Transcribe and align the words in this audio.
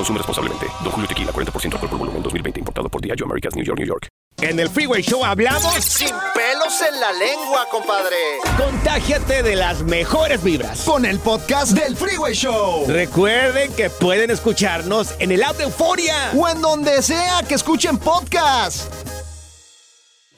Consume 0.00 0.16
responsablemente. 0.16 0.66
Don 0.82 0.92
Julio 0.92 1.06
Tequila, 1.06 1.30
40% 1.30 1.74
alcohol 1.74 1.90
por 1.90 1.98
volumen, 1.98 2.22
2020. 2.22 2.60
Importado 2.60 2.88
por 2.88 3.02
Diageo 3.02 3.26
Americas, 3.26 3.54
New 3.54 3.64
York, 3.64 3.78
New 3.78 3.86
York. 3.86 4.08
En 4.40 4.58
el 4.58 4.70
Freeway 4.70 5.02
Show 5.02 5.22
hablamos 5.22 5.74
sin 5.84 6.08
pelos 6.34 6.80
en 6.88 6.98
la 6.98 7.12
lengua, 7.12 7.66
compadre. 7.70 8.16
Contágiate 8.56 9.42
de 9.42 9.56
las 9.56 9.82
mejores 9.82 10.42
vibras. 10.42 10.84
Con 10.84 11.04
el 11.04 11.18
podcast 11.18 11.72
del 11.72 11.94
Freeway 11.94 12.32
Show. 12.32 12.86
Recuerden 12.88 13.74
que 13.74 13.90
pueden 13.90 14.30
escucharnos 14.30 15.14
en 15.18 15.32
el 15.32 15.42
app 15.42 15.58
de 15.58 15.64
Euforia. 15.64 16.30
O 16.34 16.48
en 16.48 16.62
donde 16.62 17.02
sea 17.02 17.42
que 17.46 17.56
escuchen 17.56 17.98
podcast. 17.98 18.90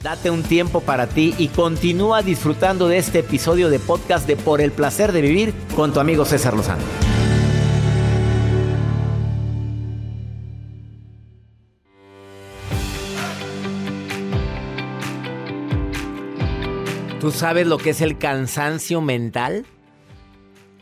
Date 0.01 0.29
un 0.29 0.43
tiempo 0.43 0.81
para 0.81 1.07
ti 1.07 1.35
y 1.37 1.47
continúa 1.47 2.21
disfrutando 2.21 2.89
de 2.89 2.97
este 2.97 3.19
episodio 3.19 3.69
de 3.69 3.79
podcast 3.79 4.27
de 4.27 4.35
Por 4.35 4.59
el 4.59 4.73
placer 4.73 5.13
de 5.13 5.21
vivir 5.21 5.53
con 5.73 5.93
tu 5.93 6.01
amigo 6.01 6.25
César 6.25 6.53
Lozano. 6.53 7.12
¿Tú 17.23 17.31
sabes 17.31 17.65
lo 17.65 17.77
que 17.77 17.91
es 17.91 18.01
el 18.01 18.17
cansancio 18.17 18.99
mental? 18.99 19.65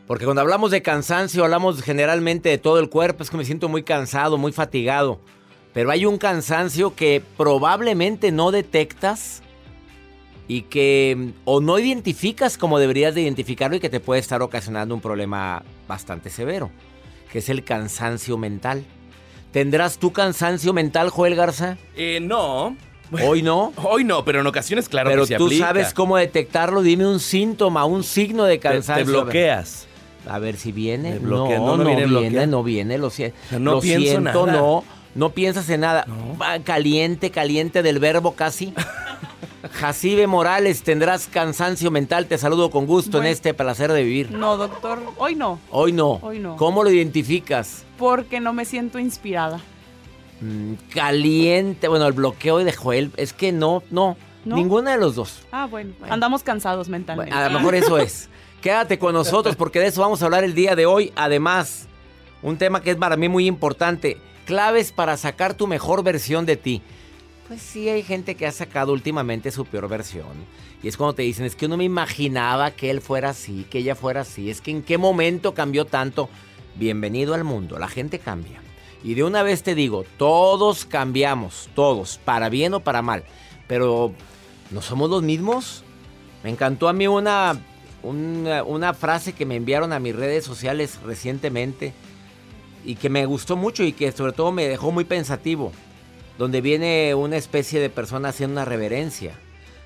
Porque 0.07 0.25
cuando 0.25 0.41
hablamos 0.41 0.71
de 0.71 0.81
cansancio 0.81 1.43
hablamos 1.43 1.83
generalmente 1.83 2.49
de 2.49 2.57
todo 2.57 2.79
el 2.79 2.89
cuerpo, 2.89 3.21
es 3.21 3.29
que 3.29 3.37
me 3.37 3.45
siento 3.45 3.69
muy 3.69 3.83
cansado, 3.83 4.39
muy 4.39 4.51
fatigado. 4.51 5.21
Pero 5.71 5.91
hay 5.91 6.07
un 6.07 6.17
cansancio 6.17 6.95
que 6.95 7.21
probablemente 7.37 8.31
no 8.31 8.49
detectas 8.49 9.43
y 10.47 10.63
que 10.63 11.33
o 11.45 11.61
no 11.61 11.77
identificas 11.77 12.57
como 12.57 12.79
deberías 12.79 13.13
de 13.13 13.21
identificarlo 13.21 13.75
y 13.75 13.79
que 13.79 13.91
te 13.91 13.99
puede 13.99 14.19
estar 14.19 14.41
ocasionando 14.41 14.95
un 14.95 15.01
problema 15.01 15.61
bastante 15.87 16.31
severo, 16.31 16.71
que 17.31 17.37
es 17.37 17.49
el 17.49 17.63
cansancio 17.63 18.39
mental. 18.39 18.83
¿Tendrás 19.51 19.99
tu 19.99 20.11
cansancio 20.11 20.73
mental, 20.73 21.11
Joel 21.11 21.35
Garza? 21.35 21.77
Eh, 21.95 22.17
no. 22.19 22.75
Hoy 23.23 23.41
no. 23.41 23.73
Hoy 23.77 24.03
no, 24.03 24.23
pero 24.23 24.41
en 24.41 24.47
ocasiones 24.47 24.87
claro 24.89 25.09
pero 25.09 25.23
que 25.23 25.27
se 25.29 25.35
tú 25.37 25.45
aplica. 25.45 25.67
sabes 25.67 25.93
cómo 25.93 26.17
detectarlo. 26.17 26.81
Dime 26.81 27.05
un 27.07 27.19
síntoma, 27.19 27.85
un 27.85 28.03
signo 28.03 28.45
de 28.45 28.59
cansancio. 28.59 29.05
Te, 29.05 29.11
bloqueas. 29.11 29.87
A 30.27 30.39
ver 30.39 30.55
si 30.55 30.71
viene. 30.71 31.15
No, 31.15 31.19
bloquea, 31.21 31.57
no, 31.59 31.77
no 31.77 31.83
me 31.83 31.95
viene 31.95 32.47
no 32.47 32.63
viene. 32.63 32.97
Lo, 32.97 33.09
sea, 33.09 33.31
no 33.51 33.73
lo 33.73 33.79
pienso 33.81 34.07
siento, 34.07 34.45
nada. 34.45 34.59
no. 34.59 34.83
No 35.13 35.31
piensas 35.31 35.69
en 35.69 35.81
nada. 35.81 36.05
No. 36.07 36.37
Va 36.37 36.59
Caliente, 36.59 37.31
caliente 37.31 37.83
del 37.83 37.99
verbo 37.99 38.33
casi. 38.33 38.73
Jacibe 39.73 40.25
Morales, 40.27 40.83
tendrás 40.83 41.27
cansancio 41.27 41.91
mental. 41.91 42.27
Te 42.27 42.37
saludo 42.37 42.71
con 42.71 42.85
gusto 42.85 43.19
en 43.19 43.27
este 43.27 43.53
placer 43.53 43.91
de 43.91 44.03
vivir. 44.03 44.31
No, 44.31 44.57
doctor, 44.57 44.99
hoy 45.17 45.35
no, 45.35 45.59
Hoy 45.69 45.91
no. 45.91 46.19
Hoy 46.21 46.39
no. 46.39 46.55
¿Cómo 46.55 46.83
lo 46.83 46.89
identificas? 46.91 47.85
porque 47.97 48.39
no 48.39 48.51
me 48.51 48.65
siento 48.65 48.97
inspirada. 48.97 49.59
Mm, 50.41 50.73
Caliente. 50.93 51.87
Bueno, 51.87 52.07
el 52.07 52.13
bloqueo 52.13 52.57
de 52.57 52.73
Joel. 52.73 53.11
Es 53.17 53.33
que 53.33 53.51
no, 53.51 53.83
no. 53.89 54.17
¿No? 54.43 54.55
Ninguna 54.55 54.91
de 54.91 54.97
los 54.97 55.15
dos. 55.15 55.43
Ah, 55.51 55.67
bueno, 55.69 55.93
andamos 56.09 56.41
cansados 56.41 56.89
mentalmente. 56.89 57.31
Bueno, 57.31 57.45
a 57.45 57.49
lo 57.49 57.59
mejor 57.59 57.75
eso 57.75 57.99
es. 57.99 58.27
Quédate 58.61 58.97
con 58.97 59.13
nosotros 59.13 59.55
porque 59.55 59.79
de 59.79 59.87
eso 59.87 60.01
vamos 60.01 60.21
a 60.21 60.25
hablar 60.25 60.43
el 60.43 60.55
día 60.55 60.75
de 60.75 60.87
hoy. 60.87 61.13
Además, 61.15 61.87
un 62.41 62.57
tema 62.57 62.81
que 62.81 62.91
es 62.91 62.97
para 62.97 63.17
mí 63.17 63.29
muy 63.29 63.45
importante. 63.45 64.17
Claves 64.45 64.91
para 64.91 65.15
sacar 65.17 65.53
tu 65.53 65.67
mejor 65.67 66.03
versión 66.03 66.47
de 66.47 66.57
ti. 66.57 66.81
Pues 67.47 67.61
sí, 67.61 67.89
hay 67.89 68.01
gente 68.01 68.35
que 68.35 68.47
ha 68.47 68.51
sacado 68.51 68.93
últimamente 68.93 69.51
su 69.51 69.65
peor 69.65 69.87
versión. 69.87 70.27
Y 70.81 70.87
es 70.87 70.97
cuando 70.97 71.13
te 71.13 71.21
dicen, 71.21 71.45
es 71.45 71.55
que 71.55 71.67
uno 71.67 71.77
me 71.77 71.83
imaginaba 71.83 72.71
que 72.71 72.89
él 72.89 73.01
fuera 73.01 73.29
así, 73.29 73.65
que 73.69 73.79
ella 73.79 73.93
fuera 73.93 74.21
así. 74.21 74.49
Es 74.49 74.61
que 74.61 74.71
en 74.71 74.81
qué 74.81 74.97
momento 74.97 75.53
cambió 75.53 75.85
tanto. 75.85 76.29
Bienvenido 76.75 77.35
al 77.35 77.43
mundo, 77.43 77.77
la 77.77 77.87
gente 77.87 78.17
cambia. 78.17 78.61
Y 79.03 79.15
de 79.15 79.23
una 79.23 79.43
vez 79.43 79.63
te 79.63 79.75
digo, 79.75 80.05
todos 80.17 80.85
cambiamos, 80.85 81.69
todos, 81.73 82.19
para 82.23 82.49
bien 82.49 82.73
o 82.73 82.81
para 82.81 83.01
mal. 83.01 83.23
Pero, 83.67 84.13
¿no 84.69 84.81
somos 84.81 85.09
los 85.09 85.23
mismos? 85.23 85.83
Me 86.43 86.49
encantó 86.49 86.87
a 86.87 86.93
mí 86.93 87.07
una, 87.07 87.57
una, 88.03 88.93
frase 88.93 89.33
que 89.33 89.45
me 89.45 89.55
enviaron 89.55 89.93
a 89.93 89.99
mis 89.99 90.15
redes 90.15 90.43
sociales 90.43 90.99
recientemente 91.03 91.93
y 92.83 92.95
que 92.95 93.09
me 93.09 93.25
gustó 93.25 93.55
mucho 93.55 93.83
y 93.83 93.93
que 93.93 94.11
sobre 94.11 94.33
todo 94.33 94.51
me 94.51 94.67
dejó 94.67 94.91
muy 94.91 95.03
pensativo, 95.03 95.71
donde 96.37 96.61
viene 96.61 97.13
una 97.15 97.37
especie 97.37 97.79
de 97.79 97.89
persona 97.89 98.29
haciendo 98.29 98.53
una 98.53 98.65
reverencia. 98.65 99.33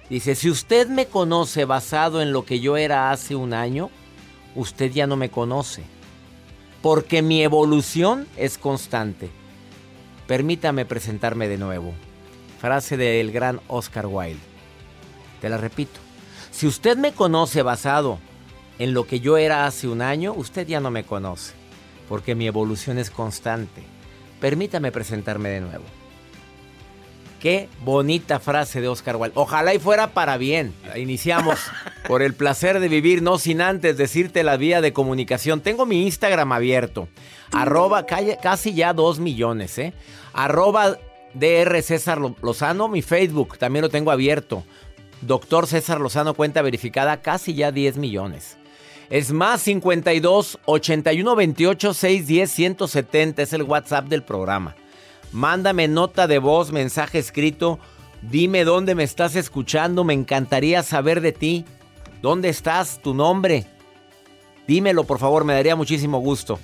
Dice, 0.10 0.36
si 0.36 0.50
usted 0.50 0.88
me 0.88 1.08
conoce 1.08 1.66
basado 1.66 2.22
en 2.22 2.32
lo 2.32 2.46
que 2.46 2.60
yo 2.60 2.78
era 2.78 3.12
hace 3.12 3.36
un 3.36 3.54
año, 3.54 3.90
usted 4.56 4.92
ya 4.92 5.08
no 5.08 5.18
me 5.18 5.30
conoce, 5.32 5.84
porque 6.86 7.24
mi 7.24 7.42
evolución 7.42 8.28
es 8.38 8.60
constante. 8.60 9.32
Permítame 10.28 10.86
presentarme 10.86 11.48
de 11.48 11.58
nuevo. 11.58 11.96
Frase 12.62 12.96
del 12.96 13.32
gran 13.32 13.60
Oscar 13.68 14.06
Wilde. 14.06 14.38
Te 15.42 15.50
la 15.50 15.58
repito. 15.58 16.00
Si 16.52 16.68
usted 16.68 16.96
me 16.96 17.12
conoce 17.12 17.64
basado 17.64 18.20
en 18.78 18.94
lo 18.94 19.08
que 19.08 19.20
yo 19.20 19.38
era 19.38 19.66
hace 19.66 19.88
un 19.88 20.04
año, 20.04 20.34
usted 20.34 20.68
ya 20.68 20.80
no 20.80 20.92
me 20.92 21.04
conoce, 21.04 21.54
porque 22.08 22.36
mi 22.36 22.46
evolución 22.46 23.00
es 23.00 23.10
constante. 23.10 23.82
Permítame 24.40 24.92
presentarme 24.92 25.50
de 25.50 25.62
nuevo. 25.62 25.86
Qué 27.46 27.70
bonita 27.84 28.40
frase 28.40 28.82
de 28.82 28.88
Oscar 28.88 29.18
Wilde. 29.18 29.34
Ojalá 29.36 29.76
y 29.76 29.78
fuera 29.78 30.16
para 30.16 30.36
bien. 30.36 30.74
Iniciamos 30.96 31.60
por 32.08 32.24
el 32.24 32.34
placer 32.34 32.80
de 32.80 32.88
vivir, 32.88 33.22
no 33.22 33.38
sin 33.38 33.62
antes 33.62 33.98
decirte 33.98 34.42
la 34.42 34.58
vía 34.58 34.82
de 34.82 34.94
comunicación. 34.94 35.62
Tengo 35.62 35.86
mi 35.86 36.02
Instagram 36.08 36.52
abierto. 36.54 37.08
Arroba 37.52 38.08
casi 38.08 38.74
ya 38.74 38.94
dos 38.94 39.20
millones, 39.20 39.78
¿eh? 39.78 39.94
Arroba 40.34 40.98
DR 41.36 41.84
César 41.84 42.18
Lo- 42.20 42.36
Lozano. 42.42 42.88
Mi 42.88 43.04
Facebook 43.04 43.60
también 43.60 43.84
lo 43.84 43.90
tengo 43.90 44.10
abierto. 44.10 44.64
Doctor 45.22 45.68
César 45.68 46.02
Lozano, 46.02 46.34
cuenta 46.34 46.64
verificada, 46.64 47.22
casi 47.22 47.54
ya 47.54 47.72
10 47.72 47.98
millones. 47.98 48.58
Es 49.12 49.32
más 49.32 49.62
52 49.62 50.58
81 50.66 51.36
28 51.36 51.94
610 51.94 52.50
170. 52.52 53.44
Es 53.44 53.54
el 53.54 53.62
WhatsApp 53.62 54.08
del 54.08 54.24
programa. 54.24 54.76
Mándame 55.32 55.88
nota 55.88 56.28
de 56.28 56.40
voz, 56.40 56.72
mensaje 56.72 57.20
escrito. 57.20 57.80
Dime 58.22 58.64
dónde 58.64 58.96
me 58.96 59.04
estás 59.04 59.36
escuchando. 59.36 60.04
Me 60.04 60.14
encantaría 60.14 60.84
saber 60.84 61.22
de 61.22 61.32
ti. 61.32 61.66
¿Dónde 62.22 62.50
estás? 62.50 63.02
¿Tu 63.02 63.14
nombre? 63.14 63.66
Dímelo, 64.68 65.04
por 65.04 65.20
favor, 65.20 65.44
me 65.44 65.54
daría 65.54 65.76
muchísimo 65.76 66.20
gusto. 66.20 66.60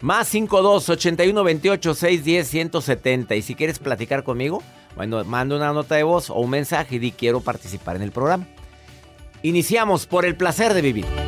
Más 0.00 0.28
52 0.28 0.88
81 0.88 1.44
28 1.44 1.94
610 1.94 2.48
170. 2.48 3.34
Y 3.34 3.42
si 3.42 3.54
quieres 3.54 3.78
platicar 3.78 4.22
conmigo, 4.22 4.62
bueno, 4.94 5.24
manda 5.24 5.56
una 5.56 5.72
nota 5.72 5.96
de 5.96 6.04
voz 6.04 6.30
o 6.30 6.34
un 6.34 6.50
mensaje 6.50 6.96
y 6.96 6.98
di 6.98 7.10
quiero 7.10 7.40
participar 7.40 7.96
en 7.96 8.02
el 8.02 8.12
programa. 8.12 8.46
Iniciamos 9.42 10.06
por 10.06 10.24
el 10.24 10.36
placer 10.36 10.74
de 10.74 10.82
vivir. 10.82 11.27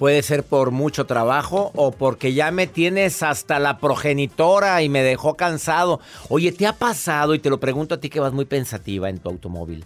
Puede 0.00 0.22
ser 0.22 0.44
por 0.44 0.70
mucho 0.70 1.04
trabajo 1.04 1.72
o 1.74 1.90
porque 1.92 2.32
ya 2.32 2.50
me 2.52 2.66
tienes 2.66 3.22
hasta 3.22 3.58
la 3.58 3.76
progenitora 3.76 4.80
y 4.80 4.88
me 4.88 5.02
dejó 5.02 5.36
cansado. 5.36 6.00
Oye, 6.30 6.52
¿te 6.52 6.66
ha 6.66 6.72
pasado? 6.72 7.34
Y 7.34 7.38
te 7.38 7.50
lo 7.50 7.60
pregunto 7.60 7.96
a 7.96 8.00
ti 8.00 8.08
que 8.08 8.18
vas 8.18 8.32
muy 8.32 8.46
pensativa 8.46 9.10
en 9.10 9.18
tu 9.18 9.28
automóvil 9.28 9.84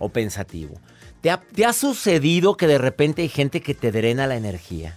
o 0.00 0.08
pensativo. 0.08 0.80
¿Te 1.20 1.64
ha, 1.64 1.72
sucedido 1.72 2.56
que 2.56 2.66
de 2.66 2.78
repente 2.78 3.22
hay 3.22 3.28
gente 3.28 3.60
que 3.60 3.74
te 3.74 3.92
drena 3.92 4.26
la 4.26 4.34
energía? 4.34 4.96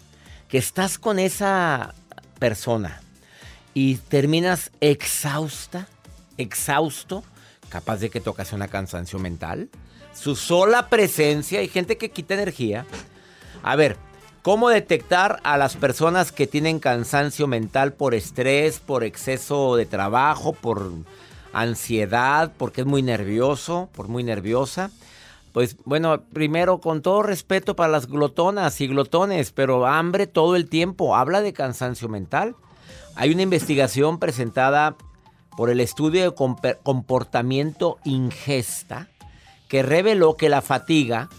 Que 0.49 0.57
estás 0.57 0.97
con 0.97 1.19
esa 1.19 1.93
persona 2.39 3.03
y 3.75 3.97
terminas 3.97 4.71
exhausta, 4.81 5.87
exhausto, 6.39 7.23
capaz 7.69 7.97
de 7.97 8.09
que 8.09 8.19
te 8.19 8.31
ocasiona 8.31 8.67
cansancio 8.67 9.19
mental. 9.19 9.69
Su 10.15 10.35
sola 10.35 10.89
presencia, 10.89 11.59
hay 11.59 11.67
gente 11.67 11.99
que 11.99 12.09
quita 12.09 12.33
energía. 12.33 12.87
A 13.61 13.75
ver, 13.75 13.97
¿cómo 14.45 14.69
detectar 14.69 15.39
a 15.41 15.57
las 15.57 15.75
personas 15.75 16.31
que 16.31 16.45
tienen 16.45 16.77
cansancio 16.77 17.47
mental 17.47 17.93
por 17.93 18.13
estrés, 18.13 18.79
por 18.79 19.03
exceso 19.03 19.75
de 19.75 19.87
trabajo, 19.87 20.53
por 20.53 20.91
ansiedad, 21.51 22.53
porque 22.55 22.81
es 22.81 22.87
muy 22.87 23.01
nervioso, 23.01 23.89
por 23.91 24.07
muy 24.07 24.23
nerviosa? 24.23 24.91
Pues 25.51 25.77
bueno, 25.83 26.21
primero 26.31 26.79
con 26.79 27.01
todo 27.01 27.23
respeto 27.23 27.75
para 27.75 27.91
las 27.91 28.05
glotonas 28.05 28.79
y 28.81 28.87
glotones, 28.87 29.51
pero 29.51 29.87
hambre 29.87 30.27
todo 30.27 30.55
el 30.55 30.69
tiempo, 30.69 31.15
habla 31.15 31.41
de 31.41 31.51
cansancio 31.51 32.07
mental. 32.07 32.55
Hay 33.15 33.31
una 33.31 33.41
investigación 33.41 34.19
presentada 34.19 34.95
por 35.57 35.71
el 35.71 35.79
estudio 35.79 36.21
de 36.21 36.75
comportamiento 36.83 37.97
ingesta 38.03 39.07
que 39.69 39.81
reveló 39.81 40.37
que 40.37 40.49
la 40.49 40.61
fatiga 40.61 41.29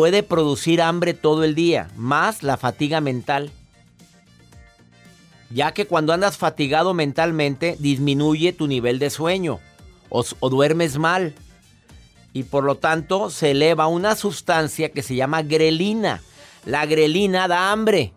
puede 0.00 0.22
producir 0.22 0.80
hambre 0.80 1.12
todo 1.12 1.44
el 1.44 1.54
día, 1.54 1.90
más 1.94 2.42
la 2.42 2.56
fatiga 2.56 3.02
mental. 3.02 3.50
Ya 5.50 5.74
que 5.74 5.86
cuando 5.86 6.14
andas 6.14 6.38
fatigado 6.38 6.94
mentalmente 6.94 7.76
disminuye 7.78 8.54
tu 8.54 8.66
nivel 8.66 8.98
de 8.98 9.10
sueño 9.10 9.60
o, 10.08 10.24
duermes 10.48 10.96
mal 10.96 11.34
y 12.32 12.44
por 12.44 12.64
lo 12.64 12.76
tanto 12.76 13.28
se 13.28 13.50
eleva 13.50 13.88
una 13.88 14.16
sustancia 14.16 14.90
que 14.90 15.02
se 15.02 15.16
llama 15.16 15.42
grelina. 15.42 16.22
La 16.64 16.86
grelina 16.86 17.46
da 17.46 17.70
hambre. 17.70 18.14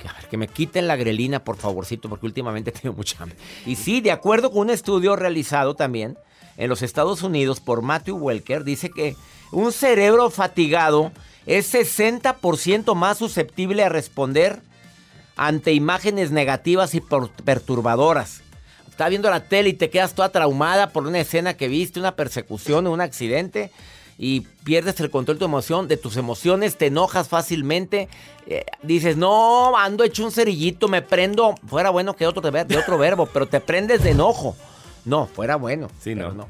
A 0.00 0.18
ver, 0.18 0.28
que 0.28 0.36
me 0.36 0.48
quiten 0.48 0.88
la 0.88 0.96
grelina, 0.96 1.44
por 1.44 1.56
favorcito, 1.56 2.08
porque 2.08 2.26
últimamente 2.26 2.72
tengo 2.82 2.96
mucha 2.96 3.22
hambre. 3.22 3.38
Y 3.64 3.76
sí, 3.76 4.00
de 4.00 4.10
acuerdo 4.10 4.50
con 4.50 4.62
un 4.62 4.70
estudio 4.70 5.14
realizado 5.14 5.76
también 5.76 6.18
en 6.56 6.68
los 6.68 6.82
Estados 6.82 7.22
Unidos 7.22 7.60
por 7.60 7.80
Matthew 7.80 8.16
Welker, 8.16 8.64
dice 8.64 8.90
que 8.90 9.14
un 9.52 9.72
cerebro 9.72 10.30
fatigado 10.30 11.12
es 11.46 11.72
60% 11.72 12.94
más 12.94 13.18
susceptible 13.18 13.84
a 13.84 13.88
responder 13.88 14.60
ante 15.36 15.72
imágenes 15.72 16.30
negativas 16.30 16.94
y 16.94 17.02
perturbadoras. 17.44 18.42
Estás 18.88 19.10
viendo 19.10 19.30
la 19.30 19.44
tele 19.44 19.70
y 19.70 19.74
te 19.74 19.90
quedas 19.90 20.14
toda 20.14 20.30
traumada 20.30 20.90
por 20.90 21.06
una 21.06 21.20
escena 21.20 21.54
que 21.54 21.68
viste, 21.68 21.98
una 21.98 22.14
persecución, 22.14 22.86
un 22.86 23.00
accidente 23.00 23.70
y 24.18 24.42
pierdes 24.64 25.00
el 25.00 25.10
control 25.10 25.36
de 25.36 25.40
tu 25.40 25.44
emoción, 25.46 25.88
de 25.88 25.96
tus 25.96 26.16
emociones, 26.16 26.76
te 26.76 26.86
enojas 26.86 27.28
fácilmente, 27.28 28.08
eh, 28.46 28.64
dices, 28.82 29.16
no, 29.16 29.76
ando 29.76 30.04
hecho 30.04 30.24
un 30.24 30.30
cerillito, 30.30 30.88
me 30.88 31.02
prendo, 31.02 31.54
fuera 31.66 31.90
bueno 31.90 32.14
que 32.14 32.26
otro 32.26 32.42
de, 32.42 32.76
otro 32.76 32.98
verbo, 32.98 33.26
pero 33.26 33.46
te 33.46 33.60
prendes 33.60 34.02
de 34.02 34.10
enojo. 34.10 34.54
No, 35.04 35.26
fuera 35.26 35.56
bueno. 35.56 35.88
Sí, 36.00 36.14
pero 36.14 36.34
no. 36.34 36.46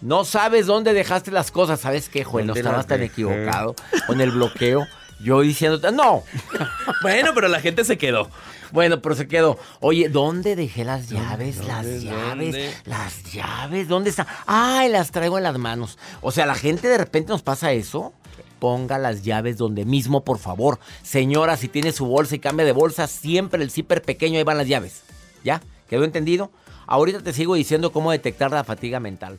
No 0.00 0.24
sabes 0.24 0.66
dónde 0.66 0.92
dejaste 0.94 1.30
las 1.30 1.50
cosas, 1.50 1.80
¿sabes 1.80 2.08
qué, 2.08 2.24
Joel? 2.24 2.46
No 2.46 2.54
¿Dónde 2.54 2.60
estabas 2.60 2.86
tan 2.86 3.02
equivocado 3.02 3.74
con 4.06 4.20
el 4.20 4.30
bloqueo. 4.30 4.86
Yo 5.22 5.40
diciéndote, 5.42 5.92
no. 5.92 6.22
Bueno, 7.02 7.32
pero 7.34 7.48
la 7.48 7.60
gente 7.60 7.84
se 7.84 7.98
quedó. 7.98 8.30
Bueno, 8.72 9.02
pero 9.02 9.14
se 9.14 9.26
quedó. 9.26 9.58
Oye, 9.80 10.08
¿dónde 10.08 10.56
dejé 10.56 10.84
las 10.84 11.08
llaves? 11.08 11.58
las 11.66 11.84
dónde, 11.84 12.00
llaves. 12.00 12.86
Las 12.86 13.24
llaves. 13.32 13.88
¿Dónde 13.88 14.10
están? 14.10 14.26
Ay, 14.46 14.88
las 14.90 15.10
traigo 15.10 15.38
en 15.38 15.44
las 15.44 15.58
manos. 15.58 15.98
O 16.20 16.30
sea, 16.30 16.46
la 16.46 16.54
gente 16.54 16.88
de 16.88 16.98
repente 16.98 17.32
nos 17.32 17.42
pasa 17.42 17.72
eso. 17.72 18.12
Ponga 18.58 18.98
las 18.98 19.22
llaves 19.22 19.56
donde 19.56 19.84
mismo, 19.84 20.24
por 20.24 20.38
favor. 20.38 20.78
Señora, 21.02 21.56
si 21.56 21.68
tiene 21.68 21.92
su 21.92 22.06
bolsa 22.06 22.34
y 22.34 22.38
cambia 22.38 22.66
de 22.66 22.72
bolsa, 22.72 23.06
siempre 23.06 23.62
el 23.62 23.70
zipper 23.70 24.02
pequeño, 24.02 24.38
ahí 24.38 24.44
van 24.44 24.58
las 24.58 24.68
llaves. 24.68 25.02
¿Ya? 25.42 25.62
¿Quedó 25.88 26.04
entendido? 26.04 26.50
Ahorita 26.86 27.22
te 27.22 27.32
sigo 27.32 27.54
diciendo 27.54 27.92
cómo 27.92 28.12
detectar 28.12 28.50
la 28.50 28.64
fatiga 28.64 29.00
mental. 29.00 29.38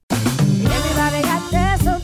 Everybody 0.09 1.00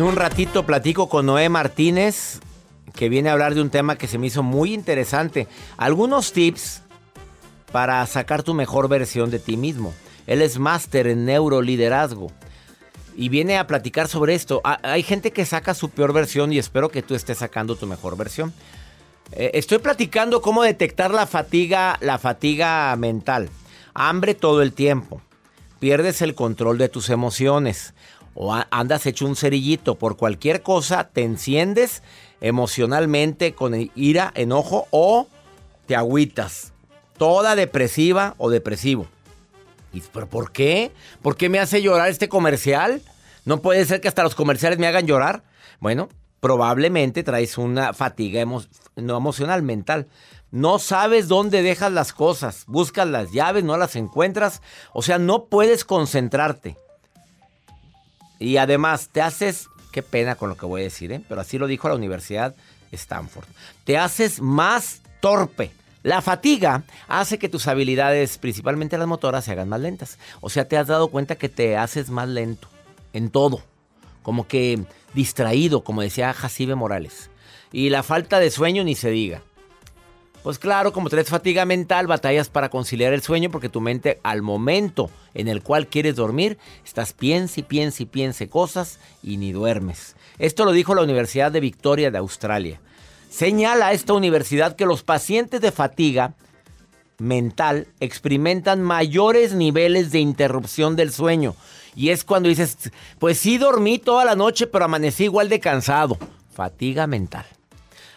En 0.00 0.06
un 0.06 0.16
ratito 0.16 0.64
platico 0.64 1.10
con 1.10 1.26
Noé 1.26 1.50
Martínez, 1.50 2.40
que 2.94 3.10
viene 3.10 3.28
a 3.28 3.32
hablar 3.34 3.54
de 3.54 3.60
un 3.60 3.68
tema 3.68 3.98
que 3.98 4.06
se 4.08 4.16
me 4.16 4.28
hizo 4.28 4.42
muy 4.42 4.72
interesante. 4.72 5.46
Algunos 5.76 6.32
tips 6.32 6.80
para 7.70 8.06
sacar 8.06 8.42
tu 8.42 8.54
mejor 8.54 8.88
versión 8.88 9.30
de 9.30 9.38
ti 9.38 9.58
mismo. 9.58 9.92
Él 10.26 10.40
es 10.40 10.58
máster 10.58 11.06
en 11.06 11.26
neuroliderazgo 11.26 12.32
y 13.14 13.28
viene 13.28 13.58
a 13.58 13.66
platicar 13.66 14.08
sobre 14.08 14.34
esto. 14.34 14.62
Ha- 14.64 14.80
Hay 14.84 15.02
gente 15.02 15.32
que 15.32 15.44
saca 15.44 15.74
su 15.74 15.90
peor 15.90 16.14
versión 16.14 16.50
y 16.50 16.56
espero 16.58 16.88
que 16.88 17.02
tú 17.02 17.14
estés 17.14 17.36
sacando 17.36 17.76
tu 17.76 17.86
mejor 17.86 18.16
versión. 18.16 18.54
Eh, 19.32 19.50
estoy 19.52 19.80
platicando 19.80 20.40
cómo 20.40 20.62
detectar 20.62 21.10
la 21.12 21.26
fatiga, 21.26 21.98
la 22.00 22.16
fatiga 22.16 22.96
mental. 22.96 23.50
Hambre 23.92 24.34
todo 24.34 24.62
el 24.62 24.72
tiempo. 24.72 25.20
Pierdes 25.78 26.22
el 26.22 26.34
control 26.34 26.78
de 26.78 26.88
tus 26.88 27.10
emociones. 27.10 27.92
O 28.34 28.54
andas 28.70 29.06
hecho 29.06 29.26
un 29.26 29.36
cerillito. 29.36 29.96
Por 29.96 30.16
cualquier 30.16 30.62
cosa 30.62 31.08
te 31.08 31.22
enciendes 31.22 32.02
emocionalmente 32.40 33.54
con 33.54 33.74
ira, 33.94 34.32
enojo 34.34 34.86
o 34.90 35.28
te 35.86 35.96
agüitas. 35.96 36.72
Toda 37.18 37.54
depresiva 37.54 38.34
o 38.38 38.50
depresivo. 38.50 39.06
¿Y, 39.92 40.00
¿Pero 40.00 40.28
por 40.28 40.52
qué? 40.52 40.92
¿Por 41.22 41.36
qué 41.36 41.48
me 41.48 41.58
hace 41.58 41.82
llorar 41.82 42.08
este 42.08 42.28
comercial? 42.28 43.02
No 43.44 43.60
puede 43.60 43.84
ser 43.84 44.00
que 44.00 44.08
hasta 44.08 44.22
los 44.22 44.34
comerciales 44.34 44.78
me 44.78 44.86
hagan 44.86 45.06
llorar. 45.06 45.42
Bueno, 45.80 46.08
probablemente 46.40 47.22
traes 47.22 47.58
una 47.58 47.92
fatiga 47.92 48.44
no 48.96 49.16
emocional, 49.16 49.62
mental. 49.62 50.08
No 50.50 50.78
sabes 50.78 51.28
dónde 51.28 51.62
dejas 51.62 51.92
las 51.92 52.12
cosas. 52.12 52.64
Buscas 52.66 53.06
las 53.06 53.32
llaves, 53.32 53.64
no 53.64 53.76
las 53.76 53.96
encuentras. 53.96 54.62
O 54.92 55.02
sea, 55.02 55.18
no 55.18 55.46
puedes 55.46 55.84
concentrarte. 55.84 56.76
Y 58.40 58.56
además, 58.56 59.10
te 59.12 59.22
haces, 59.22 59.68
qué 59.92 60.02
pena 60.02 60.34
con 60.34 60.48
lo 60.48 60.56
que 60.56 60.66
voy 60.66 60.80
a 60.80 60.84
decir, 60.84 61.12
¿eh? 61.12 61.22
pero 61.28 61.42
así 61.42 61.58
lo 61.58 61.68
dijo 61.68 61.88
la 61.88 61.94
Universidad 61.94 62.56
Stanford, 62.90 63.46
te 63.84 63.98
haces 63.98 64.40
más 64.40 65.02
torpe. 65.20 65.70
La 66.02 66.22
fatiga 66.22 66.82
hace 67.08 67.38
que 67.38 67.50
tus 67.50 67.68
habilidades, 67.68 68.38
principalmente 68.38 68.96
las 68.96 69.06
motoras, 69.06 69.44
se 69.44 69.52
hagan 69.52 69.68
más 69.68 69.80
lentas. 69.80 70.18
O 70.40 70.48
sea, 70.48 70.66
te 70.66 70.78
has 70.78 70.86
dado 70.86 71.08
cuenta 71.08 71.36
que 71.36 71.50
te 71.50 71.76
haces 71.76 72.08
más 72.08 72.26
lento 72.26 72.68
en 73.12 73.28
todo. 73.28 73.62
Como 74.22 74.48
que 74.48 74.82
distraído, 75.12 75.84
como 75.84 76.00
decía 76.00 76.32
Jacibe 76.32 76.74
Morales. 76.74 77.28
Y 77.70 77.90
la 77.90 78.02
falta 78.02 78.40
de 78.40 78.50
sueño 78.50 78.82
ni 78.82 78.94
se 78.94 79.10
diga. 79.10 79.42
Pues 80.42 80.58
claro, 80.58 80.92
como 80.92 81.10
traes 81.10 81.28
fatiga 81.28 81.66
mental, 81.66 82.06
batallas 82.06 82.48
para 82.48 82.70
conciliar 82.70 83.12
el 83.12 83.20
sueño 83.20 83.50
porque 83.50 83.68
tu 83.68 83.82
mente 83.82 84.20
al 84.22 84.40
momento 84.40 85.10
en 85.34 85.48
el 85.48 85.62
cual 85.62 85.86
quieres 85.86 86.16
dormir, 86.16 86.56
estás 86.82 87.12
piense 87.12 87.60
y 87.60 87.62
piense 87.62 88.04
y 88.04 88.06
piense 88.06 88.48
cosas 88.48 88.98
y 89.22 89.36
ni 89.36 89.52
duermes. 89.52 90.16
Esto 90.38 90.64
lo 90.64 90.72
dijo 90.72 90.94
la 90.94 91.02
Universidad 91.02 91.52
de 91.52 91.60
Victoria 91.60 92.10
de 92.10 92.16
Australia. 92.16 92.80
Señala 93.28 93.92
esta 93.92 94.14
universidad 94.14 94.76
que 94.76 94.86
los 94.86 95.02
pacientes 95.02 95.60
de 95.60 95.72
fatiga 95.72 96.34
mental 97.18 97.86
experimentan 98.00 98.82
mayores 98.82 99.52
niveles 99.52 100.10
de 100.10 100.20
interrupción 100.20 100.96
del 100.96 101.12
sueño. 101.12 101.54
Y 101.94 102.08
es 102.10 102.24
cuando 102.24 102.48
dices, 102.48 102.90
pues 103.18 103.38
sí 103.38 103.58
dormí 103.58 103.98
toda 103.98 104.24
la 104.24 104.36
noche, 104.36 104.66
pero 104.66 104.86
amanecí 104.86 105.24
igual 105.24 105.50
de 105.50 105.60
cansado. 105.60 106.16
Fatiga 106.50 107.06
mental. 107.06 107.44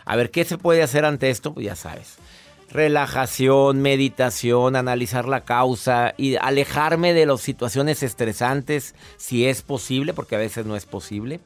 A 0.06 0.16
ver, 0.16 0.32
¿qué 0.32 0.46
se 0.46 0.58
puede 0.58 0.84
hacer 0.84 1.06
ante 1.06 1.30
esto? 1.30 1.54
Pues 1.54 1.66
ya 1.66 1.76
sabes. 1.76 2.18
Relajación, 2.70 3.82
meditación, 3.82 4.76
analizar 4.76 5.28
la 5.28 5.42
causa 5.42 6.14
y 6.18 6.36
alejarme 6.38 7.14
de 7.14 7.26
las 7.26 7.42
situaciones 7.42 8.02
estresantes 8.02 8.96
si 9.18 9.46
es 9.46 9.62
posible, 9.62 10.14
porque 10.14 10.36
a 10.36 10.40
veces 10.40 10.66
no 10.66 10.76
es 10.76 10.86
posible. 10.86 11.40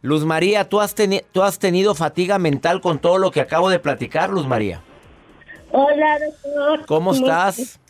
Luz 0.00 0.24
María, 0.24 0.68
¿tú 0.68 0.80
has, 0.80 0.94
¿tú 1.32 1.42
has 1.42 1.58
tenido 1.58 1.94
fatiga 1.94 2.38
mental 2.38 2.80
con 2.80 2.98
todo 2.98 3.18
lo 3.18 3.30
que 3.30 3.40
acabo 3.40 3.70
de 3.70 3.78
platicar, 3.78 4.30
Luz 4.30 4.46
María? 4.46 4.82
Hola, 5.74 6.18
doctor. 6.18 6.86
¿Cómo 6.86 7.12
estás? 7.14 7.80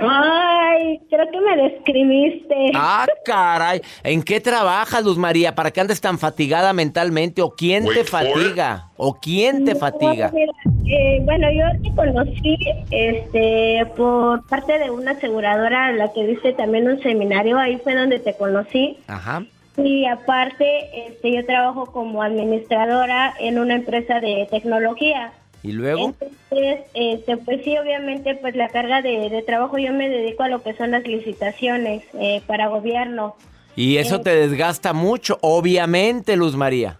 Ay, 0.00 0.98
creo 1.10 1.30
que 1.30 1.40
me 1.40 1.62
describiste. 1.62 2.70
Ah, 2.74 3.06
caray. 3.24 3.82
¿En 4.02 4.22
qué 4.22 4.40
trabajas, 4.40 5.04
Luz 5.04 5.18
María? 5.18 5.54
¿Para 5.54 5.70
qué 5.70 5.80
andes 5.82 6.00
tan 6.00 6.18
fatigada 6.18 6.72
mentalmente? 6.72 7.42
¿O 7.42 7.50
quién 7.50 7.84
te 7.86 8.04
fatiga? 8.04 8.88
¿O 8.96 9.14
quién 9.14 9.64
te 9.66 9.74
No, 9.74 9.80
fatiga? 9.80 10.30
mira, 10.32 10.52
eh, 10.86 11.20
bueno, 11.24 11.48
yo 11.52 11.64
te 11.82 11.94
conocí 11.94 12.56
este, 12.90 13.84
por 13.94 14.46
parte 14.48 14.78
de 14.78 14.90
una 14.90 15.10
aseguradora 15.12 15.86
a 15.86 15.92
la 15.92 16.12
que 16.12 16.24
viste 16.24 16.54
también 16.54 16.88
un 16.88 17.02
seminario. 17.02 17.58
Ahí 17.58 17.76
fue 17.84 17.94
donde 17.94 18.20
te 18.20 18.34
conocí. 18.34 18.96
Ajá. 19.06 19.44
Y 19.76 20.06
aparte, 20.06 21.08
este, 21.08 21.30
yo 21.32 21.44
trabajo 21.44 21.86
como 21.92 22.22
administradora 22.22 23.34
en 23.38 23.58
una 23.58 23.74
empresa 23.74 24.18
de 24.18 24.48
tecnología. 24.50 25.32
¿Y 25.68 25.72
luego? 25.72 26.14
Entonces, 26.18 26.86
este, 26.94 27.36
pues 27.36 27.62
sí, 27.62 27.76
obviamente, 27.76 28.34
pues 28.36 28.56
la 28.56 28.70
carga 28.70 29.02
de, 29.02 29.28
de 29.28 29.42
trabajo, 29.42 29.76
yo 29.76 29.92
me 29.92 30.08
dedico 30.08 30.44
a 30.44 30.48
lo 30.48 30.62
que 30.62 30.72
son 30.72 30.92
las 30.92 31.06
licitaciones 31.06 32.02
eh, 32.14 32.40
para 32.46 32.68
gobierno. 32.68 33.36
Y 33.76 33.98
eso 33.98 34.22
te 34.22 34.34
desgasta 34.34 34.94
mucho, 34.94 35.36
obviamente, 35.42 36.36
Luz 36.36 36.56
María. 36.56 36.98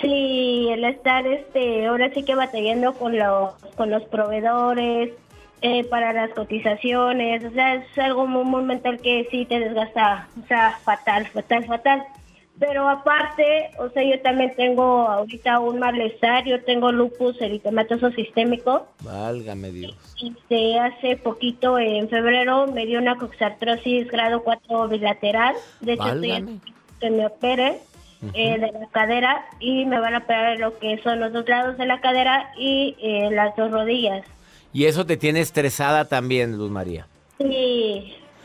Sí, 0.00 0.68
el 0.70 0.84
estar, 0.84 1.26
este, 1.26 1.86
ahora 1.86 2.10
sí 2.14 2.22
que 2.22 2.34
batallando 2.34 2.94
con 2.94 3.18
los, 3.18 3.52
con 3.76 3.90
los 3.90 4.04
proveedores 4.04 5.12
eh, 5.60 5.84
para 5.84 6.14
las 6.14 6.30
cotizaciones, 6.30 7.44
o 7.44 7.50
sea, 7.50 7.74
es 7.74 7.98
algo 7.98 8.26
muy, 8.26 8.44
muy 8.44 8.62
mental 8.62 9.00
que 9.02 9.28
sí 9.30 9.44
te 9.44 9.60
desgasta, 9.60 10.28
o 10.42 10.46
sea, 10.46 10.78
fatal, 10.82 11.26
fatal, 11.26 11.66
fatal. 11.66 12.04
Pero 12.58 12.88
aparte, 12.88 13.70
o 13.78 13.88
sea, 13.90 14.02
yo 14.02 14.20
también 14.20 14.52
tengo 14.56 15.08
ahorita 15.08 15.60
un 15.60 15.78
malestar, 15.78 16.44
yo 16.44 16.62
tengo 16.64 16.90
lupus 16.90 17.40
eritematoso 17.40 18.10
sistémico. 18.10 18.88
Válgame 19.02 19.70
Dios. 19.70 19.96
Y 20.48 20.74
hace 20.76 21.16
poquito, 21.16 21.78
en 21.78 22.08
febrero, 22.08 22.66
me 22.66 22.86
dio 22.86 22.98
una 22.98 23.16
coxartrosis 23.16 24.08
grado 24.08 24.42
4 24.42 24.88
bilateral. 24.88 25.54
De 25.80 25.92
hecho, 25.92 26.08
estoy 26.08 26.60
que 27.00 27.10
me 27.10 27.26
opere 27.26 27.78
eh, 28.34 28.58
de 28.58 28.72
la 28.72 28.88
cadera 28.90 29.46
y 29.60 29.84
me 29.84 30.00
van 30.00 30.14
a 30.14 30.18
operar 30.18 30.58
lo 30.58 30.76
que 30.78 30.98
son 31.02 31.20
los 31.20 31.32
dos 31.32 31.48
lados 31.48 31.78
de 31.78 31.86
la 31.86 32.00
cadera 32.00 32.50
y 32.58 32.96
eh, 33.00 33.28
las 33.30 33.54
dos 33.54 33.70
rodillas. 33.70 34.24
Y 34.72 34.86
eso 34.86 35.06
te 35.06 35.16
tiene 35.16 35.40
estresada 35.40 36.06
también, 36.06 36.56
Luz 36.56 36.70
María. 36.70 37.06
Sí, 37.38 37.87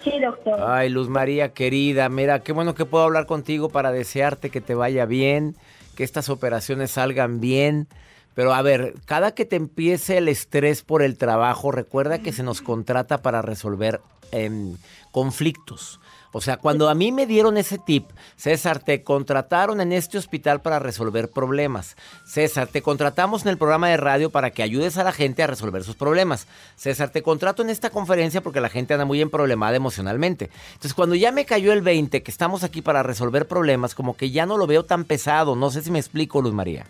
sí, 0.04 0.20
doctor. 0.20 0.60
Ay, 0.62 0.90
Luz 0.90 1.10
María, 1.10 1.54
querida, 1.54 2.10
mira, 2.10 2.40
qué 2.40 2.52
bueno 2.52 2.76
que 2.76 2.86
puedo 2.86 3.04
hablar 3.04 3.26
contigo 3.26 3.70
para 3.70 3.92
desearte 3.92 4.50
que 4.50 4.62
te 4.62 4.76
vaya 4.76 5.06
bien, 5.06 5.56
que 5.96 6.04
estas 6.04 6.30
operaciones 6.30 6.92
salgan 6.92 7.40
bien. 7.40 7.88
Pero 8.36 8.54
a 8.54 8.62
ver, 8.62 8.96
cada 9.06 9.36
que 9.36 9.46
te 9.46 9.56
empiece 9.56 10.18
el 10.18 10.28
estrés 10.28 10.82
por 10.82 11.04
el 11.04 11.18
trabajo, 11.18 11.72
recuerda 11.72 12.20
que 12.20 12.34
se 12.34 12.44
nos 12.44 12.62
contrata 12.62 13.22
para 13.22 13.42
resolver 13.42 14.02
em, 14.32 14.76
conflictos. 15.12 16.00
O 16.34 16.42
sea, 16.42 16.58
cuando 16.58 16.90
a 16.90 16.96
mí 16.96 17.12
me 17.12 17.28
dieron 17.28 17.58
ese 17.58 17.78
tip, 17.78 18.10
César, 18.36 18.80
te 18.80 19.04
contrataron 19.04 19.80
en 19.80 19.94
este 19.94 20.18
hospital 20.18 20.62
para 20.62 20.80
resolver 20.80 21.30
problemas. 21.30 21.96
César, 22.26 22.68
te 22.68 22.82
contratamos 22.82 23.44
en 23.44 23.50
el 23.50 23.60
programa 23.60 23.90
de 23.90 23.98
radio 23.98 24.32
para 24.32 24.50
que 24.50 24.64
ayudes 24.64 24.98
a 24.98 25.04
la 25.04 25.12
gente 25.12 25.44
a 25.44 25.48
resolver 25.48 25.84
sus 25.84 25.96
problemas. 25.96 26.48
César, 26.76 27.12
te 27.12 27.22
contrato 27.22 27.62
en 27.62 27.70
esta 27.70 27.92
conferencia 27.92 28.42
porque 28.42 28.62
la 28.62 28.70
gente 28.70 28.96
anda 28.96 29.06
muy 29.06 29.22
emproblemada 29.22 29.76
emocionalmente. 29.76 30.50
Entonces, 30.70 30.96
cuando 30.96 31.14
ya 31.14 31.32
me 31.32 31.46
cayó 31.46 31.72
el 31.72 31.84
20, 31.84 32.24
que 32.24 32.32
estamos 32.32 32.64
aquí 32.64 32.82
para 32.82 33.04
resolver 33.04 33.48
problemas, 33.48 33.94
como 33.94 34.18
que 34.18 34.32
ya 34.32 34.48
no 34.48 34.58
lo 34.58 34.66
veo 34.66 34.86
tan 34.86 35.04
pesado. 35.04 35.56
No 35.56 35.70
sé 35.70 35.84
si 35.84 35.92
me 35.92 36.00
explico, 36.00 36.42
Luz 36.42 36.54
María. 36.54 36.88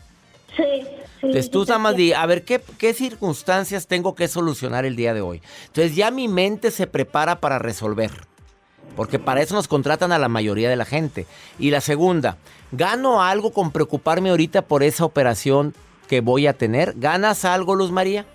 Sí, 0.55 0.63
sí. 0.83 0.87
Entonces 1.21 1.51
tú 1.51 1.65
nada 1.65 1.79
más 1.79 1.95
di, 1.97 2.13
a 2.13 2.25
ver, 2.25 2.43
¿qué, 2.45 2.61
¿qué 2.77 2.93
circunstancias 2.93 3.87
tengo 3.87 4.15
que 4.15 4.27
solucionar 4.29 4.85
el 4.85 4.95
día 4.95 5.13
de 5.13 5.21
hoy? 5.21 5.41
Entonces 5.67 5.95
ya 5.95 6.11
mi 6.11 6.27
mente 6.27 6.71
se 6.71 6.87
prepara 6.87 7.39
para 7.39 7.59
resolver. 7.59 8.11
Porque 8.95 9.19
para 9.19 9.41
eso 9.41 9.55
nos 9.55 9.67
contratan 9.67 10.11
a 10.11 10.19
la 10.19 10.29
mayoría 10.29 10.69
de 10.69 10.75
la 10.75 10.85
gente. 10.85 11.25
Y 11.57 11.71
la 11.71 11.81
segunda, 11.81 12.37
¿gano 12.71 13.21
algo 13.23 13.51
con 13.51 13.71
preocuparme 13.71 14.29
ahorita 14.29 14.61
por 14.63 14.83
esa 14.83 15.03
operación 15.05 15.73
que 16.07 16.21
voy 16.21 16.45
a 16.47 16.53
tener? 16.53 16.93
¿Ganas 16.97 17.43
algo, 17.45 17.73
Luz 17.75 17.91
María? 17.91 18.25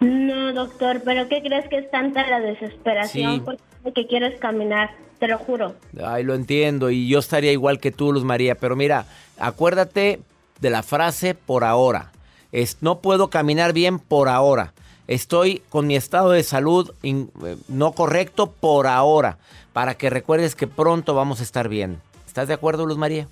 No, 0.00 0.52
doctor, 0.52 1.02
pero 1.04 1.28
¿qué 1.28 1.42
crees 1.42 1.68
que 1.68 1.78
es 1.78 1.90
tanta 1.90 2.26
la 2.28 2.38
desesperación? 2.40 3.34
Sí. 3.36 3.42
Porque 3.44 3.62
lo 3.84 3.92
que 3.92 4.06
quiero 4.06 4.26
es 4.26 4.38
caminar, 4.38 4.90
te 5.18 5.26
lo 5.26 5.38
juro. 5.38 5.74
Ay, 6.04 6.22
lo 6.22 6.34
entiendo 6.34 6.90
y 6.90 7.08
yo 7.08 7.18
estaría 7.18 7.50
igual 7.50 7.80
que 7.80 7.90
tú, 7.90 8.12
Luz 8.12 8.22
María, 8.22 8.54
pero 8.56 8.76
mira, 8.76 9.06
acuérdate 9.38 10.20
de 10.60 10.70
la 10.70 10.82
frase 10.82 11.34
por 11.34 11.64
ahora. 11.64 12.12
Es, 12.52 12.78
no 12.80 13.00
puedo 13.00 13.28
caminar 13.30 13.72
bien 13.72 13.98
por 13.98 14.28
ahora. 14.28 14.72
Estoy 15.08 15.62
con 15.68 15.86
mi 15.86 15.96
estado 15.96 16.30
de 16.32 16.42
salud 16.42 16.92
in- 17.02 17.30
eh, 17.44 17.56
no 17.68 17.92
correcto 17.92 18.50
por 18.50 18.86
ahora, 18.86 19.38
para 19.76 19.94
que 19.94 20.08
recuerdes 20.08 20.56
que 20.56 20.66
pronto 20.66 21.14
vamos 21.14 21.40
a 21.40 21.42
estar 21.42 21.68
bien. 21.68 22.00
¿Estás 22.26 22.48
de 22.48 22.54
acuerdo, 22.54 22.86
Luz 22.86 22.96
María? 22.96 23.28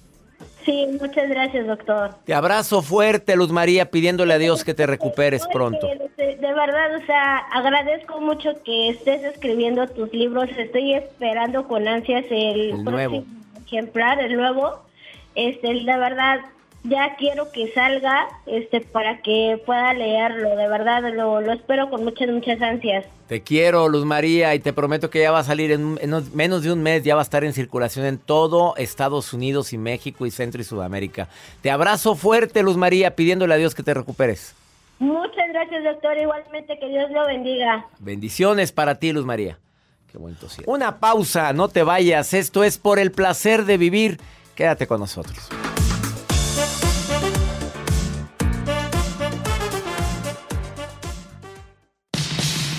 Sí, 0.62 0.86
muchas 1.00 1.30
gracias, 1.30 1.66
doctor. 1.66 2.16
Te 2.26 2.34
abrazo 2.34 2.82
fuerte, 2.82 3.34
Luz 3.34 3.50
María, 3.50 3.90
pidiéndole 3.90 4.34
a 4.34 4.38
Dios 4.38 4.62
que 4.62 4.74
te 4.74 4.86
recuperes 4.86 5.46
pronto. 5.50 5.86
Oye, 5.86 6.10
De, 6.18 6.52
verdad, 6.52 6.96
o 7.02 7.06
sea, 7.06 7.38
agradezco 7.50 8.20
mucho 8.20 8.50
que 8.62 8.90
estés 8.90 9.24
escribiendo 9.24 9.86
tus 9.86 10.12
libros. 10.12 10.50
Estoy 10.58 10.92
esperando 10.92 11.66
con 11.66 11.88
ansias 11.88 12.26
el, 12.28 12.72
El 12.72 12.84
nuevo. 12.84 13.22
próximo 13.22 13.40
ejemplar, 13.64 14.20
el 14.20 14.36
nuevo. 14.36 14.82
Este, 15.36 15.68
de 15.68 15.96
verdad, 15.98 16.40
ya 16.84 17.16
quiero 17.16 17.50
que 17.50 17.72
salga, 17.72 18.28
este, 18.46 18.80
para 18.80 19.22
que 19.22 19.60
pueda 19.64 19.94
leerlo. 19.94 20.54
De 20.54 20.68
verdad, 20.68 21.02
lo, 21.14 21.40
lo 21.40 21.52
espero 21.52 21.88
con 21.90 22.04
muchas, 22.04 22.28
muchas 22.28 22.60
ansias. 22.60 23.06
Te 23.26 23.42
quiero, 23.42 23.88
Luz 23.88 24.04
María, 24.04 24.54
y 24.54 24.60
te 24.60 24.74
prometo 24.74 25.08
que 25.08 25.20
ya 25.20 25.32
va 25.32 25.38
a 25.38 25.44
salir 25.44 25.72
en, 25.72 25.96
menos 26.34 26.62
de 26.62 26.72
un 26.72 26.82
mes, 26.82 27.02
ya 27.02 27.14
va 27.14 27.22
a 27.22 27.24
estar 27.24 27.42
en 27.42 27.54
circulación 27.54 28.04
en 28.04 28.18
todo 28.18 28.76
Estados 28.76 29.32
Unidos 29.32 29.72
y 29.72 29.78
México 29.78 30.26
y 30.26 30.30
Centro 30.30 30.60
y 30.60 30.64
Sudamérica. 30.64 31.28
Te 31.62 31.70
abrazo 31.70 32.16
fuerte, 32.16 32.62
Luz 32.62 32.76
María, 32.76 33.16
pidiéndole 33.16 33.54
a 33.54 33.56
Dios 33.56 33.74
que 33.74 33.82
te 33.82 33.94
recuperes. 33.94 34.54
Muchas 34.98 35.48
gracias, 35.48 35.84
doctor. 35.84 36.18
Igualmente, 36.18 36.78
que 36.78 36.88
Dios 36.88 37.10
lo 37.10 37.26
bendiga. 37.26 37.86
Bendiciones 37.98 38.72
para 38.72 38.96
ti, 38.96 39.12
Luz 39.12 39.24
María. 39.24 39.58
Qué 40.12 40.18
buen 40.18 40.34
tosido. 40.34 40.70
Una 40.70 41.00
pausa, 41.00 41.52
no 41.54 41.68
te 41.68 41.82
vayas. 41.82 42.34
Esto 42.34 42.62
es 42.62 42.76
por 42.76 42.98
el 42.98 43.10
placer 43.10 43.64
de 43.64 43.78
vivir. 43.78 44.20
Quédate 44.54 44.86
con 44.86 45.00
nosotros. 45.00 45.48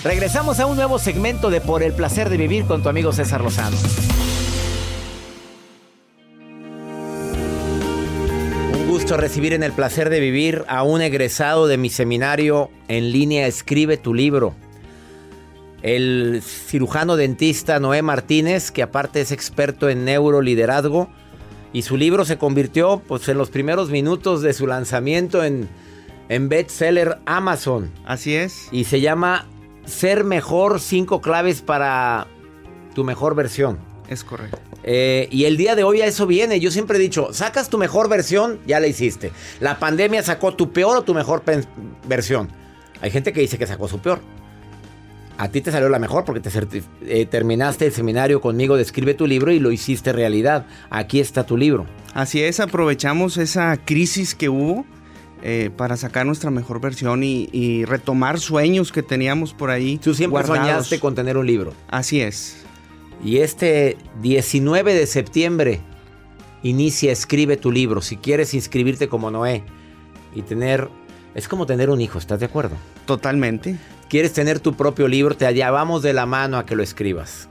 Regresamos 0.05 0.59
a 0.59 0.67
un 0.67 0.75
nuevo 0.75 0.99
segmento 0.99 1.49
de 1.49 1.61
Por 1.61 1.81
el 1.81 1.91
placer 1.91 2.29
de 2.29 2.37
vivir 2.37 2.65
con 2.65 2.83
tu 2.83 2.89
amigo 2.89 3.11
César 3.11 3.41
Lozano. 3.41 3.75
gusto 8.87 9.17
recibir 9.17 9.53
en 9.53 9.63
el 9.63 9.71
placer 9.71 10.11
de 10.11 10.19
vivir 10.19 10.63
a 10.67 10.83
un 10.83 11.01
egresado 11.01 11.65
de 11.65 11.77
mi 11.77 11.89
seminario 11.89 12.69
en 12.87 13.11
línea 13.11 13.47
Escribe 13.47 13.97
tu 13.97 14.13
libro. 14.13 14.53
El 15.81 16.43
cirujano 16.43 17.15
dentista 17.15 17.79
Noé 17.79 18.03
Martínez, 18.03 18.69
que 18.69 18.83
aparte 18.83 19.21
es 19.21 19.31
experto 19.31 19.89
en 19.89 20.05
neuroliderazgo, 20.05 21.09
y 21.73 21.81
su 21.81 21.97
libro 21.97 22.25
se 22.25 22.37
convirtió 22.37 23.01
pues, 23.07 23.27
en 23.27 23.39
los 23.39 23.49
primeros 23.49 23.89
minutos 23.89 24.43
de 24.43 24.53
su 24.53 24.67
lanzamiento 24.67 25.43
en, 25.43 25.67
en 26.29 26.47
bestseller 26.47 27.17
Amazon. 27.25 27.91
Así 28.05 28.35
es. 28.35 28.69
Y 28.71 28.83
se 28.83 29.01
llama 29.01 29.47
Ser 29.85 30.23
mejor, 30.23 30.79
cinco 30.79 31.21
claves 31.21 31.61
para 31.61 32.27
tu 32.93 33.03
mejor 33.03 33.35
versión. 33.35 33.77
Es 34.07 34.23
correcto. 34.23 34.59
Eh, 34.83 35.27
y 35.31 35.45
el 35.45 35.57
día 35.57 35.75
de 35.75 35.83
hoy 35.83 36.01
a 36.01 36.05
eso 36.05 36.27
viene. 36.27 36.59
Yo 36.59 36.71
siempre 36.71 36.97
he 36.97 37.01
dicho, 37.01 37.33
sacas 37.33 37.69
tu 37.69 37.77
mejor 37.77 38.07
versión, 38.07 38.59
ya 38.67 38.79
la 38.79 38.87
hiciste. 38.87 39.31
La 39.59 39.79
pandemia 39.79 40.21
sacó 40.23 40.55
tu 40.55 40.71
peor 40.71 40.97
o 40.97 41.01
tu 41.03 41.13
mejor 41.13 41.43
versión. 42.07 42.49
Hay 43.01 43.11
gente 43.11 43.33
que 43.33 43.41
dice 43.41 43.57
que 43.57 43.67
sacó 43.67 43.87
su 43.87 43.99
peor. 43.99 44.19
A 45.37 45.49
ti 45.49 45.59
te 45.59 45.71
salió 45.71 45.89
la 45.89 45.99
mejor 45.99 46.23
porque 46.23 46.39
te 46.39 46.49
eh, 47.01 47.25
terminaste 47.25 47.87
el 47.87 47.91
seminario 47.91 48.39
conmigo 48.39 48.77
de 48.77 48.83
Escribe 48.83 49.15
tu 49.15 49.27
libro 49.27 49.51
y 49.51 49.59
lo 49.59 49.71
hiciste 49.71 50.13
realidad. 50.13 50.65
Aquí 50.89 51.19
está 51.19 51.45
tu 51.45 51.57
libro. 51.57 51.85
Así 52.13 52.41
es, 52.41 52.59
aprovechamos 52.59 53.37
esa 53.37 53.75
crisis 53.75 54.33
que 54.35 54.47
hubo 54.47 54.85
eh, 55.41 55.69
para 55.75 55.97
sacar 55.97 56.25
nuestra 56.25 56.49
mejor 56.49 56.81
versión 56.81 57.21
y, 57.23 57.85
retomar 57.85 58.39
sueños 58.39 58.91
que 58.91 59.03
teníamos 59.03 59.53
por 59.53 59.69
ahí. 59.69 59.97
Tú 59.97 60.13
siempre 60.13 60.43
soñaste 60.43 60.99
con 60.99 61.15
tener 61.15 61.37
un 61.37 61.45
libro. 61.45 61.73
Así 61.87 62.21
es. 62.21 62.65
Y 63.23 63.37
este 63.37 63.97
19 64.21 64.93
de 64.93 65.07
septiembre 65.07 65.81
inicia 66.63 67.11
Escribe 67.11 67.57
tu 67.57 67.71
libro. 67.71 68.01
Si 68.01 68.17
quieres 68.17 68.53
inscribirte 68.53 69.07
como 69.07 69.31
Noé 69.31 69.63
y 70.33 70.41
tener... 70.41 70.89
Es 71.33 71.47
como 71.47 71.65
tener 71.65 71.89
un 71.89 71.99
hijo, 71.99 72.17
¿estás 72.17 72.39
de 72.39 72.45
acuerdo? 72.45 72.77
Totalmente. 73.05 73.77
¿Quieres 74.09 74.33
tener 74.33 74.59
tu 74.59 74.75
propio 74.75 75.07
libro? 75.07 75.35
Te 75.35 75.51
llevamos 75.53 76.01
de 76.01 76.13
la 76.13 76.25
mano 76.25 76.57
a 76.57 76.65
que 76.65 76.75
lo 76.75 76.83
escribas. 76.83 77.49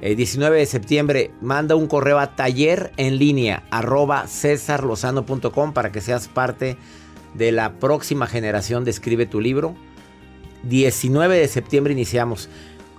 El 0.00 0.16
19 0.16 0.58
de 0.58 0.66
septiembre 0.66 1.30
manda 1.40 1.74
un 1.74 1.86
correo 1.86 2.18
a 2.18 2.36
taller 2.36 2.92
en 2.96 3.18
línea 3.18 3.62
arroba 3.70 4.26
para 5.74 5.92
que 5.92 6.00
seas 6.00 6.28
parte 6.28 6.76
de 7.36 7.52
la 7.52 7.74
próxima 7.74 8.26
generación 8.26 8.84
de 8.84 8.90
Escribe 8.90 9.26
tu 9.26 9.40
libro. 9.40 9.74
19 10.64 11.38
de 11.38 11.48
septiembre 11.48 11.92
iniciamos. 11.92 12.48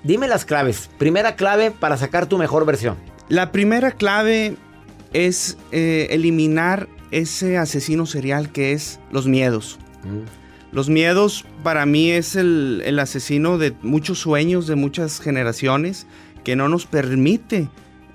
Dime 0.04 0.28
las 0.28 0.46
claves. 0.46 0.90
Primera 0.98 1.36
clave 1.36 1.72
para 1.72 1.98
sacar 1.98 2.28
tu 2.28 2.38
mejor 2.38 2.66
versión. 2.66 2.98
La 3.30 3.52
primera 3.52 3.92
clave 3.92 4.56
es 5.14 5.58
eh, 5.72 6.08
eliminar 6.12 6.88
ese 7.12 7.58
asesino 7.58 8.06
serial 8.06 8.52
que 8.52 8.74
es 8.74 9.00
los 9.12 9.28
miedos. 9.28 9.80
Mm. 10.04 10.76
Los 10.76 10.90
miedos 10.90 11.46
para 11.64 11.86
mí 11.86 12.12
es 12.12 12.36
el, 12.36 12.82
el, 12.86 13.00
asesino 13.00 13.58
de 13.58 13.74
muchos 13.82 14.20
sueños, 14.20 14.68
de 14.68 14.76
muchas 14.76 15.20
generaciones, 15.20 16.08
que 16.44 16.56
no 16.56 16.68
nos 16.70 16.86
permite 16.86 17.70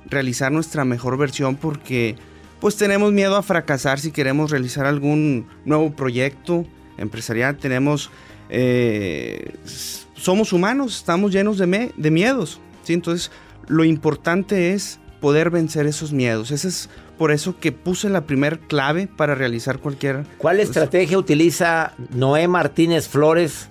realizar 0.07 0.53
nuestra 0.53 0.85
mejor 0.85 1.17
versión 1.17 1.57
porque 1.57 2.17
pues 2.63 2.77
tenemos 2.77 3.13
miedo 3.13 3.35
a 3.35 3.43
fracasar 3.43 3.99
si 3.99 4.13
queremos 4.13 4.53
realizar 4.53 4.87
algún 4.87 5.49
nuevo 5.65 5.97
proyecto 5.97 6.65
empresarial. 6.97 7.57
Tenemos 7.57 8.09
eh, 8.51 9.57
somos 10.15 10.53
humanos, 10.53 10.99
estamos 10.99 11.33
llenos 11.33 11.59
de, 11.59 11.93
de 11.97 12.11
miedos. 12.13 12.61
¿sí? 12.85 12.93
Entonces, 12.93 13.33
lo 13.67 13.85
importante 13.85 14.75
es 14.75 15.01
poder 15.21 15.51
vencer 15.51 15.87
esos 15.87 16.13
miedos. 16.13 16.53
Ese 16.53 16.69
es 16.69 16.89
por 17.19 17.33
eso 17.33 17.59
que 17.59 17.73
puse 17.73 18.09
la 18.09 18.27
primera 18.27 18.61
clave 18.69 19.09
para 19.09 19.35
realizar 19.35 19.81
cualquier... 19.81 20.25
¿Cuál 20.39 20.61
estrategia 20.61 21.19
utiliza 21.19 21.95
Noé 22.15 22.47
Martínez 22.47 23.09
Flores, 23.09 23.71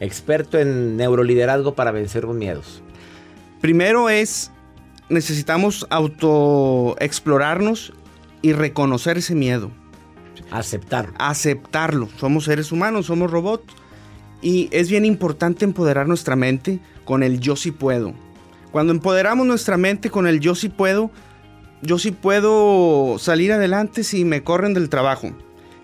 experto 0.00 0.58
en 0.58 0.96
neuroliderazgo, 0.96 1.74
para 1.74 1.90
vencer 1.90 2.24
los 2.24 2.34
miedos? 2.34 2.80
Primero 3.60 4.08
es, 4.08 4.50
necesitamos 5.10 5.86
autoexplorarnos 5.90 7.92
y 8.44 8.52
reconocer 8.52 9.16
ese 9.16 9.34
miedo. 9.34 9.70
Aceptar. 10.50 11.14
Aceptarlo. 11.18 12.10
Somos 12.18 12.44
seres 12.44 12.72
humanos, 12.72 13.06
somos 13.06 13.30
robots 13.30 13.72
y 14.42 14.68
es 14.70 14.90
bien 14.90 15.06
importante 15.06 15.64
empoderar 15.64 16.06
nuestra 16.06 16.36
mente 16.36 16.78
con 17.06 17.22
el 17.22 17.40
yo 17.40 17.56
sí 17.56 17.70
puedo. 17.70 18.12
Cuando 18.70 18.92
empoderamos 18.92 19.46
nuestra 19.46 19.78
mente 19.78 20.10
con 20.10 20.26
el 20.26 20.40
yo 20.40 20.54
sí 20.54 20.68
puedo, 20.68 21.10
yo 21.80 21.98
sí 21.98 22.10
puedo 22.10 23.18
salir 23.18 23.50
adelante 23.50 24.04
si 24.04 24.26
me 24.26 24.42
corren 24.42 24.74
del 24.74 24.90
trabajo. 24.90 25.32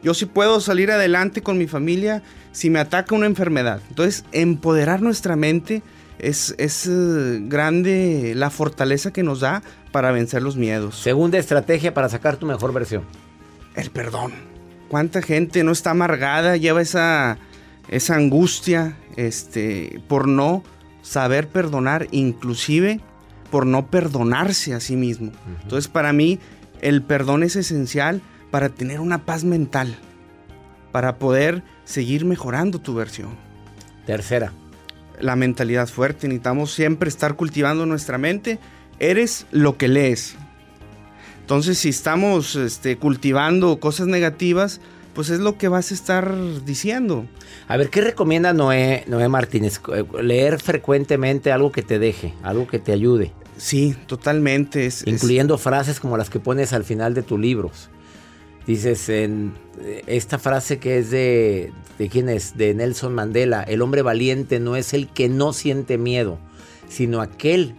Yo 0.02 0.12
sí 0.12 0.26
puedo 0.26 0.60
salir 0.60 0.90
adelante 0.90 1.42
con 1.42 1.56
mi 1.56 1.66
familia 1.66 2.22
si 2.52 2.68
me 2.68 2.78
ataca 2.78 3.14
una 3.14 3.24
enfermedad. 3.24 3.80
Entonces, 3.88 4.26
empoderar 4.32 5.00
nuestra 5.00 5.34
mente 5.34 5.82
es, 6.18 6.54
es 6.58 6.86
eh, 6.86 7.38
grande 7.42 8.34
la 8.36 8.50
fortaleza 8.50 9.14
que 9.14 9.22
nos 9.22 9.40
da 9.40 9.62
para 9.92 10.12
vencer 10.12 10.42
los 10.42 10.56
miedos. 10.56 10.96
Segunda 10.98 11.38
estrategia 11.38 11.94
para 11.94 12.08
sacar 12.08 12.36
tu 12.36 12.46
mejor 12.46 12.72
versión. 12.72 13.04
El 13.74 13.90
perdón. 13.90 14.32
¿Cuánta 14.88 15.22
gente 15.22 15.62
no 15.62 15.72
está 15.72 15.90
amargada, 15.90 16.56
lleva 16.56 16.82
esa 16.82 17.38
esa 17.90 18.14
angustia 18.14 18.96
este, 19.16 20.00
por 20.08 20.28
no 20.28 20.62
saber 21.02 21.48
perdonar, 21.48 22.06
inclusive 22.12 23.00
por 23.50 23.66
no 23.66 23.88
perdonarse 23.88 24.74
a 24.74 24.80
sí 24.80 24.96
mismo. 24.96 25.32
Entonces 25.62 25.88
para 25.88 26.12
mí 26.12 26.38
el 26.80 27.02
perdón 27.02 27.42
es 27.42 27.56
esencial 27.56 28.22
para 28.50 28.68
tener 28.68 29.00
una 29.00 29.24
paz 29.24 29.42
mental, 29.44 29.96
para 30.92 31.16
poder 31.18 31.64
seguir 31.84 32.24
mejorando 32.24 32.80
tu 32.80 32.94
versión. 32.94 33.30
Tercera. 34.06 34.52
La 35.20 35.36
mentalidad 35.36 35.88
fuerte. 35.88 36.28
Necesitamos 36.28 36.72
siempre 36.72 37.08
estar 37.08 37.34
cultivando 37.34 37.86
nuestra 37.86 38.18
mente. 38.18 38.58
Eres 39.00 39.46
lo 39.50 39.76
que 39.76 39.88
lees. 39.88 40.36
Entonces 41.40 41.78
si 41.78 41.88
estamos 41.88 42.54
este, 42.54 42.96
cultivando 42.96 43.80
cosas 43.80 44.06
negativas, 44.06 44.80
pues 45.14 45.30
es 45.30 45.40
lo 45.40 45.58
que 45.58 45.68
vas 45.68 45.90
a 45.90 45.94
estar 45.94 46.32
diciendo. 46.64 47.26
A 47.66 47.76
ver, 47.76 47.90
¿qué 47.90 48.00
recomienda 48.00 48.52
Noé, 48.52 49.04
Noé 49.08 49.28
Martínez? 49.28 49.80
Leer 50.22 50.60
frecuentemente 50.60 51.50
algo 51.50 51.72
que 51.72 51.82
te 51.82 51.98
deje, 51.98 52.34
algo 52.42 52.68
que 52.68 52.78
te 52.78 52.92
ayude. 52.92 53.32
Sí, 53.56 53.96
totalmente. 54.06 54.88
Incluyendo 55.06 55.58
frases 55.58 55.98
como 55.98 56.16
las 56.16 56.30
que 56.30 56.40
pones 56.40 56.72
al 56.72 56.84
final 56.84 57.14
de 57.14 57.22
tus 57.22 57.40
libros. 57.40 57.90
Dices 58.66 59.08
en 59.08 59.52
eh, 59.80 60.02
esta 60.06 60.38
frase 60.38 60.78
que 60.78 60.98
es 60.98 61.10
de, 61.10 61.72
de 61.98 62.08
quién 62.08 62.28
es, 62.28 62.56
de 62.56 62.72
Nelson 62.74 63.14
Mandela, 63.14 63.62
el 63.62 63.82
hombre 63.82 64.02
valiente 64.02 64.60
no 64.60 64.76
es 64.76 64.94
el 64.94 65.08
que 65.08 65.28
no 65.28 65.52
siente 65.52 65.98
miedo, 65.98 66.38
sino 66.88 67.20
aquel 67.20 67.74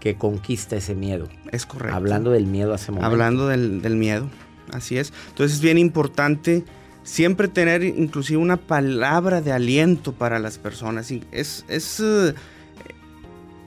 que 0.00 0.16
conquista 0.16 0.76
ese 0.76 0.94
miedo. 0.94 1.28
Es 1.52 1.66
correcto. 1.66 1.96
Hablando 1.96 2.30
del 2.30 2.46
miedo 2.46 2.74
hace 2.74 2.92
momento. 2.92 3.06
Hablando 3.06 3.48
del, 3.48 3.82
del 3.82 3.96
miedo 3.96 4.28
así 4.72 4.98
es. 4.98 5.12
Entonces 5.28 5.56
es 5.56 5.62
bien 5.62 5.78
importante 5.78 6.64
siempre 7.02 7.48
tener 7.48 7.82
inclusive 7.82 8.40
una 8.40 8.56
palabra 8.56 9.40
de 9.40 9.52
aliento 9.52 10.12
para 10.12 10.38
las 10.38 10.58
personas. 10.58 11.10
Es, 11.32 11.64
es 11.68 12.00
eh, 12.00 12.34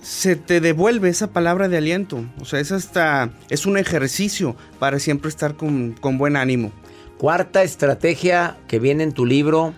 se 0.02 0.36
te 0.36 0.62
devuelve 0.62 1.10
esa 1.10 1.32
palabra 1.32 1.68
de 1.68 1.78
aliento. 1.78 2.24
O 2.40 2.46
sea, 2.46 2.60
es 2.60 2.72
hasta, 2.72 3.32
es 3.50 3.66
un 3.66 3.78
ejercicio 3.78 4.56
para 4.80 5.00
siempre 5.00 5.30
estar 5.30 5.56
con, 5.56 5.96
buen 6.18 6.36
ánimo. 6.36 6.72
Cuarta 7.18 7.64
estrategia 7.64 8.58
que 8.68 8.80
viene 8.80 9.04
en 9.04 9.12
tu 9.12 9.26
libro, 9.26 9.74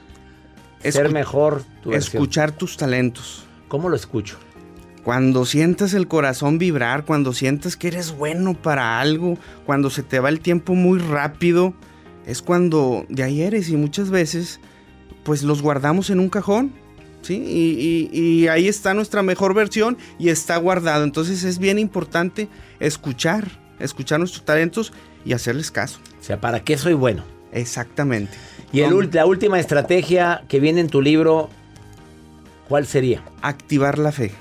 ser 0.82 1.12
mejor 1.12 1.64
tu 1.82 1.94
Escuchar 1.94 2.52
tus 2.52 2.78
talentos. 2.78 3.46
¿Cómo 3.68 3.90
lo 3.90 3.96
escucho? 3.96 4.38
Cuando 5.04 5.46
sientas 5.46 5.94
el 5.94 6.08
corazón 6.08 6.58
vibrar, 6.58 7.04
cuando 7.04 7.34
sientas 7.34 7.76
que 7.76 7.90
eres 7.90 8.16
bueno 8.16 8.54
para 8.54 9.02
algo, 9.02 9.38
cuando 9.66 9.90
se 9.90 10.02
te 10.02 10.20
va 10.20 10.30
el 10.30 10.40
tiempo 10.40 10.76
muy 10.76 11.00
rápido, 11.00 11.74
es 12.26 12.42
cuando 12.42 13.06
de 13.10 13.24
ahí 13.24 13.42
eres 13.42 13.70
y 13.70 13.76
muchas 13.76 14.10
veces 14.10 14.62
pues 15.24 15.44
los 15.44 15.62
guardamos 15.62 16.10
en 16.10 16.20
un 16.20 16.30
cajón, 16.30 16.72
¿sí? 17.22 17.36
Y, 17.36 18.48
ahí 18.48 18.68
está 18.68 18.94
nuestra 18.94 19.24
mejor 19.24 19.54
versión 19.54 19.98
y 20.20 20.30
está 20.30 20.56
guardado. 20.58 21.04
Entonces 21.04 21.44
es 21.44 21.60
bien 21.60 21.80
importante 21.80 22.48
escuchar, 22.80 23.48
escuchar 23.80 24.20
nuestros 24.20 24.46
talentos 24.46 24.94
y 25.26 25.34
hacerles 25.34 25.72
caso. 25.72 26.00
O 26.20 26.24
sea, 26.24 26.40
¿para 26.40 26.62
qué 26.62 26.78
soy 26.78 26.94
bueno? 26.94 27.24
Exactamente. 27.52 28.34
Y 28.72 28.82
la 29.12 29.26
última 29.26 29.60
estrategia 29.60 30.44
que 30.48 30.60
viene 30.60 30.82
en 30.82 30.88
tu 30.88 31.02
libro, 31.02 31.50
¿cuál 32.68 32.88
sería? 32.88 33.24
Activar 33.42 34.00
la 34.00 34.12
fe. 34.12 34.32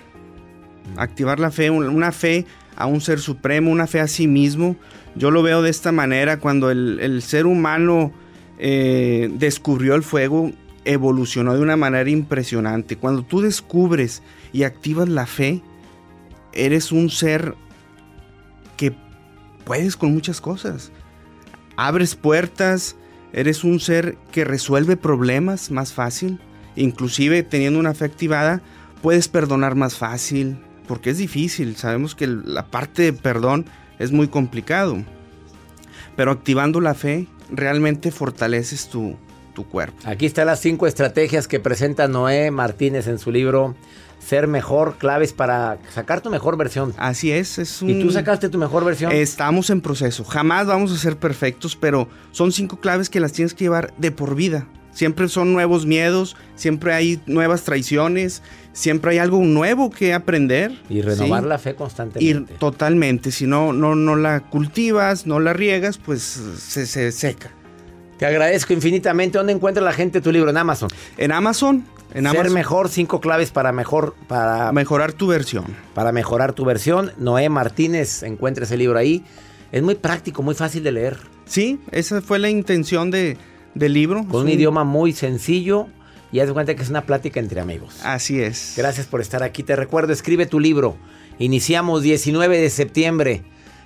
Activar 0.97 1.41
la 1.41 1.51
fe, 1.51 1.71
una 1.71 2.13
fe 2.13 2.47
a 2.77 2.87
un 2.87 3.01
ser 3.01 3.21
supremo, 3.21 3.71
una 3.71 3.87
fe 3.87 4.01
a 4.01 4.09
sí 4.09 4.27
mismo. 4.27 4.77
Yo 5.15 5.31
lo 5.31 5.43
veo 5.43 5.63
de 5.63 5.71
esta 5.71 5.93
manera, 5.93 6.39
cuando 6.39 6.71
el, 6.71 7.23
ser 7.23 7.47
humano 7.47 8.13
eh, 8.59 9.31
descubrió 9.35 9.95
el 9.95 10.03
fuego, 10.03 10.53
evolucionó 10.85 11.55
de 11.55 11.61
una 11.61 11.77
manera 11.77 12.09
impresionante. 12.11 12.97
Cuando 12.97 13.23
tú 13.23 13.41
descubres 13.41 14.23
y 14.53 14.65
activas 14.65 15.09
la 15.09 15.27
fe, 15.27 15.63
eres 16.53 16.93
un 16.93 17.11
ser 17.11 17.55
que 18.77 18.95
puedes 19.65 19.97
con 19.97 20.13
muchas 20.13 20.41
cosas. 20.41 20.93
abres 21.77 22.15
puertas, 22.15 22.97
eres 23.33 23.65
un 23.65 23.81
ser 23.81 24.19
que 24.31 24.45
resuelve 24.45 24.97
problemas 24.97 25.71
más 25.71 25.93
fácil, 25.93 26.39
inclusive 26.77 27.43
teniendo 27.43 27.79
una 27.79 27.95
fe 27.95 28.05
activada, 28.05 28.63
puedes 29.01 29.29
perdonar 29.29 29.75
más 29.75 29.97
fácil, 29.97 30.59
porque 30.93 31.09
es 31.09 31.17
difícil, 31.17 31.75
sabemos 31.77 32.15
que 32.15 32.27
la 32.27 32.67
parte 32.67 33.01
de 33.01 33.13
perdón 33.15 33.65
es 33.99 34.13
muy 34.13 34.29
complicado, 34.29 34.99
pero 36.17 36.33
activando 36.33 36.83
la 36.83 36.93
fe 36.93 37.29
realmente 37.51 38.11
fortaleces 38.11 38.91
tu, 38.91 39.17
tu 39.55 39.67
cuerpo. 39.67 39.97
Aquí 40.05 40.27
están 40.27 40.49
las 40.49 40.61
cinco 40.61 40.87
estrategias 40.87 41.49
que 41.49 41.61
presenta 41.61 42.09
Noé 42.09 42.51
Martínez 42.51 43.07
en 43.07 43.19
su 43.19 43.31
libro 43.31 43.75
Ser 44.19 44.49
Mejor, 44.49 44.99
claves 44.99 45.33
para 45.33 45.79
sacar 45.95 46.21
tu 46.21 46.29
mejor 46.29 46.59
versión. 46.59 46.93
Así 46.99 47.33
es, 47.33 47.59
es 47.59 47.81
un... 47.81 47.89
¿Y 47.89 48.03
tú 48.03 48.11
sacaste 48.11 48.51
tu 48.51 48.59
mejor 48.59 48.85
versión? 48.85 49.13
Estamos 49.13 49.71
en 49.71 49.81
proceso, 49.81 50.25
jamás 50.25 50.67
vamos 50.67 50.93
a 50.93 50.99
ser 50.99 51.17
perfectos, 51.17 51.75
pero 51.75 52.07
son 52.33 52.53
cinco 52.53 52.81
claves 52.81 53.09
que 53.09 53.19
las 53.19 53.33
tienes 53.33 53.55
que 53.55 53.65
llevar 53.65 53.95
de 53.97 54.11
por 54.11 54.35
vida. 54.35 54.67
Siempre 54.93 55.29
son 55.29 55.53
nuevos 55.53 55.87
miedos, 55.87 56.37
siempre 56.55 56.93
hay 56.93 57.21
nuevas 57.27 57.65
traiciones, 57.65 58.43
siempre 58.73 59.13
hay 59.13 59.19
algo 59.19 59.41
nuevo 59.43 59.91
que 59.91 60.13
aprender. 60.13 60.79
Y 60.89 61.01
renovar 61.01 61.43
¿sí? 61.43 61.49
la 61.49 61.59
fe 61.59 61.75
constantemente. 61.75 62.55
Y 62.55 62.59
totalmente, 62.59 63.31
si 63.31 63.47
no, 63.47 63.73
no, 63.73 63.95
no 63.95 64.17
la 64.17 64.41
cultivas, 64.41 65.27
no 65.27 65.41
la 65.41 65.53
riegas, 65.55 65.99
pues 65.99 66.23
se, 66.23 66.87
se 66.87 67.11
seca. 67.11 67.51
Te 68.19 68.27
agradezco 68.27 68.73
infinitamente. 68.73 69.39
¿Dónde 69.39 69.53
encuentra 69.53 69.83
la 69.83 69.93
gente 69.93 70.21
tu 70.21 70.31
libro? 70.31 70.51
En 70.51 70.57
Amazon. 70.57 70.91
En 71.17 71.33
Amazon. 71.33 71.85
En 72.15 72.25
Ser 72.25 72.37
Amazon. 72.37 72.53
mejor, 72.53 72.89
cinco 72.89 73.21
claves 73.21 73.51
para 73.51 73.73
mejor, 73.73 74.15
para 74.29 74.71
mejorar 74.73 75.13
tu 75.13 75.27
versión. 75.27 75.65
Para 75.95 76.13
mejorar 76.13 76.53
tu 76.53 76.65
versión. 76.65 77.13
Noé 77.17 77.49
Martínez, 77.49 78.23
encuentra 78.23 78.65
ese 78.65 78.77
libro 78.77 78.99
ahí. 78.99 79.25
Es 79.73 79.83
muy 79.83 79.95
práctico, 79.95 80.43
muy 80.43 80.55
fácil 80.55 80.83
de 80.85 80.93
leer. 80.93 81.17
Sí, 81.47 81.81
esa 81.91 82.21
fue 82.21 82.39
la 82.39 82.51
intención 82.51 83.11
de, 83.11 83.39
del 83.75 83.93
libro. 83.93 84.27
Con 84.29 84.43
un 84.43 84.49
idioma 84.49 84.85
muy 84.85 85.13
sencillo 85.13 85.89
y 86.33 86.41
haz 86.41 86.49
de 86.49 86.53
cuenta 86.55 86.75
que 86.75 86.83
es 86.83 86.91
una 86.91 87.03
plática 87.03 87.41
entre 87.41 87.61
amigos. 87.61 88.01
Así 88.05 88.41
es. 88.41 88.75
Gracias 88.77 89.07
por 89.07 89.21
estar 89.21 89.43
aquí. 89.43 89.63
Te 89.63 89.77
recuerdo, 89.77 90.13
escribe 90.13 90.47
tu 90.47 90.61
libro. 90.61 90.97
Iniciamos 91.39 92.03
19 92.03 92.59
de 92.59 92.71
septiembre. 92.71 93.43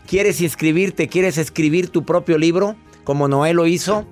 ¿Quieres 0.06 0.40
inscribirte? 0.40 1.08
¿Quieres 1.08 1.38
escribir 1.38 1.90
tu 1.90 2.04
propio 2.04 2.38
libro? 2.38 2.76
Como 3.04 3.28
Noé 3.28 3.54
lo 3.54 3.66
hizo. 3.66 4.06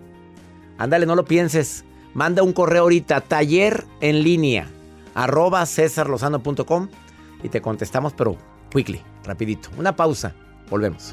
Ándale, 0.78 1.06
no 1.06 1.14
lo 1.14 1.24
pienses. 1.24 1.84
Manda 2.14 2.42
un 2.42 2.52
correo 2.52 2.82
ahorita, 2.82 3.20
taller 3.20 3.84
en 4.00 4.22
línea, 4.22 4.68
arroba 5.14 5.66
cesarlozano.com 5.66 6.88
y 7.42 7.48
te 7.48 7.60
contestamos, 7.60 8.12
pero 8.12 8.36
quickly, 8.70 9.00
rapidito. 9.24 9.68
Una 9.76 9.96
pausa, 9.96 10.32
volvemos. 10.70 11.12